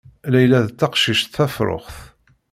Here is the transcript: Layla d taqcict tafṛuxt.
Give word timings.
Layla 0.31 0.59
d 0.67 0.69
taqcict 0.79 1.31
tafṛuxt. 1.35 1.99